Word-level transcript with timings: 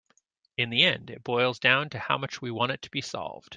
In 0.57 0.71
the 0.71 0.81
end 0.81 1.11
it 1.11 1.23
boils 1.23 1.59
down 1.59 1.91
to 1.91 1.99
how 1.99 2.17
much 2.17 2.41
we 2.41 2.49
want 2.49 2.71
it 2.71 2.81
to 2.81 2.89
be 2.89 3.01
solved. 3.01 3.49